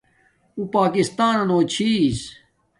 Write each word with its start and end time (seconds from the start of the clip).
اُݸ 0.57 0.63
پݳکِستݳنَنݸ 0.71 1.57
چھِݵس. 1.71 2.19